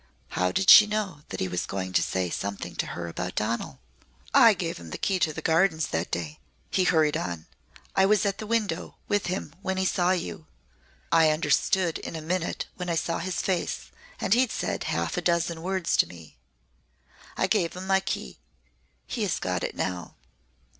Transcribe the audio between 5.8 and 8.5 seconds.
that day," he hurried on. "I was at the